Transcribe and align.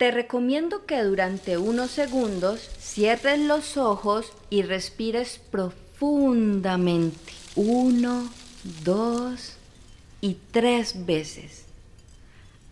Te 0.00 0.10
recomiendo 0.10 0.86
que 0.86 1.02
durante 1.02 1.58
unos 1.58 1.90
segundos 1.90 2.70
cierres 2.80 3.38
los 3.38 3.76
ojos 3.76 4.32
y 4.48 4.62
respires 4.62 5.38
profundamente. 5.50 7.34
Uno, 7.54 8.32
dos 8.82 9.56
y 10.22 10.38
tres 10.52 11.04
veces. 11.04 11.66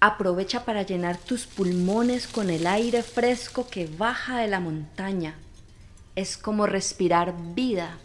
Aprovecha 0.01 0.65
para 0.65 0.85
llenar 0.85 1.19
tus 1.19 1.45
pulmones 1.45 2.27
con 2.29 2.49
el 2.49 2.67
aire 2.67 3.03
fresco 3.03 3.69
que 3.69 3.87
baja 3.87 4.39
de 4.39 4.49
la 4.49 4.61
montaña. 4.61 5.35
Es 6.17 6.39
como 6.39 6.65
respirar 6.65 7.35
vida. 7.55 7.99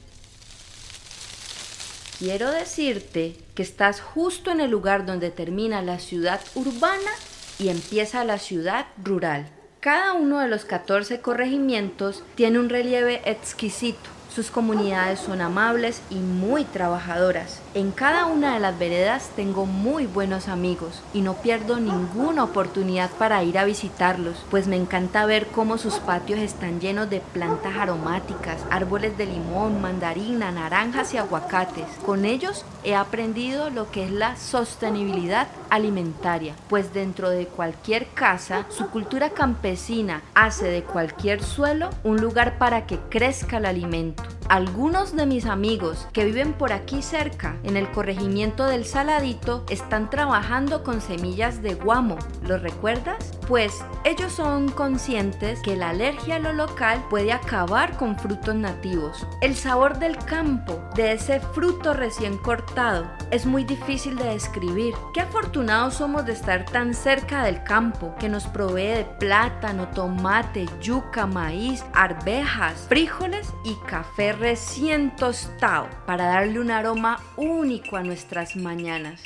Quiero 2.19 2.51
decirte 2.51 3.37
que 3.55 3.63
estás 3.63 4.01
justo 4.01 4.51
en 4.51 4.59
el 4.59 4.69
lugar 4.69 5.05
donde 5.05 5.31
termina 5.31 5.81
la 5.81 5.99
ciudad 5.99 6.41
urbana 6.55 7.11
y 7.59 7.69
empieza 7.69 8.23
la 8.23 8.39
ciudad 8.39 8.87
rural. 9.03 9.47
Cada 9.79 10.13
uno 10.13 10.39
de 10.39 10.47
los 10.47 10.65
14 10.65 11.19
corregimientos 11.21 12.23
tiene 12.35 12.59
un 12.59 12.69
relieve 12.69 13.21
exquisito 13.25 14.09
sus 14.33 14.49
comunidades 14.49 15.19
son 15.19 15.41
amables 15.41 16.01
y 16.09 16.15
muy 16.15 16.63
trabajadoras. 16.65 17.61
En 17.75 17.91
cada 17.91 18.25
una 18.25 18.55
de 18.55 18.59
las 18.59 18.79
veredas 18.79 19.29
tengo 19.35 19.67
muy 19.67 20.07
buenos 20.07 20.47
amigos 20.47 21.01
y 21.13 21.21
no 21.21 21.35
pierdo 21.35 21.79
ninguna 21.79 22.43
oportunidad 22.43 23.11
para 23.11 23.43
ir 23.43 23.59
a 23.59 23.65
visitarlos, 23.65 24.43
pues 24.49 24.65
me 24.65 24.75
encanta 24.75 25.27
ver 25.27 25.47
cómo 25.47 25.77
sus 25.77 25.95
patios 25.95 26.39
están 26.39 26.79
llenos 26.79 27.11
de 27.11 27.19
plantas 27.19 27.77
aromáticas, 27.77 28.57
árboles 28.71 29.17
de 29.17 29.27
limón, 29.27 29.81
mandarina, 29.81 30.51
naranjas 30.51 31.13
y 31.13 31.17
aguacates. 31.17 31.85
Con 32.03 32.25
ellos 32.25 32.65
he 32.83 32.95
aprendido 32.95 33.69
lo 33.69 33.91
que 33.91 34.05
es 34.05 34.11
la 34.11 34.35
sostenibilidad 34.35 35.47
alimentaria, 35.69 36.55
pues 36.69 36.93
dentro 36.93 37.29
de 37.29 37.45
cualquier 37.45 38.07
casa, 38.07 38.65
su 38.69 38.89
cultura 38.89 39.29
campesina 39.29 40.21
hace 40.33 40.65
de 40.65 40.83
cualquier 40.83 41.43
suelo 41.43 41.89
un 42.03 42.17
lugar 42.17 42.57
para 42.57 42.87
que 42.87 42.99
crezca 43.09 43.57
el 43.57 43.65
alimento. 43.65 44.22
Algunos 44.49 45.15
de 45.15 45.25
mis 45.25 45.45
amigos 45.45 46.07
que 46.11 46.25
viven 46.25 46.53
por 46.53 46.73
aquí 46.73 47.01
cerca, 47.01 47.57
en 47.63 47.77
el 47.77 47.89
corregimiento 47.91 48.65
del 48.67 48.85
Saladito, 48.85 49.63
están 49.69 50.09
trabajando 50.09 50.83
con 50.83 50.99
semillas 50.99 51.61
de 51.61 51.75
guamo. 51.75 52.17
¿Lo 52.45 52.57
recuerdas? 52.57 53.31
Pues 53.47 53.83
ellos 54.05 54.31
son 54.31 54.69
conscientes 54.69 55.61
que 55.61 55.75
la 55.75 55.89
alergia 55.89 56.37
a 56.37 56.39
lo 56.39 56.53
local 56.53 57.03
puede 57.09 57.33
acabar 57.33 57.97
con 57.97 58.17
frutos 58.17 58.55
nativos. 58.55 59.27
El 59.41 59.55
sabor 59.55 59.99
del 59.99 60.17
campo, 60.17 60.81
de 60.95 61.11
ese 61.11 61.41
fruto 61.41 61.93
recién 61.93 62.37
cortado, 62.37 63.05
es 63.31 63.45
muy 63.45 63.65
difícil 63.65 64.15
de 64.15 64.29
describir. 64.29 64.95
Qué 65.13 65.21
afortunados 65.21 65.95
somos 65.95 66.25
de 66.25 66.31
estar 66.31 66.63
tan 66.65 66.93
cerca 66.93 67.43
del 67.43 67.63
campo, 67.63 68.15
que 68.17 68.29
nos 68.29 68.45
provee 68.45 68.87
de 68.87 69.05
plátano, 69.19 69.89
tomate, 69.89 70.65
yuca, 70.81 71.25
maíz, 71.25 71.83
arvejas, 71.93 72.85
frijoles 72.87 73.53
y 73.65 73.75
café 73.87 74.31
recién 74.31 75.15
tostado 75.17 75.89
para 76.05 76.27
darle 76.27 76.59
un 76.59 76.71
aroma 76.71 77.19
único 77.35 77.97
a 77.97 78.03
nuestras 78.03 78.55
mañanas. 78.55 79.21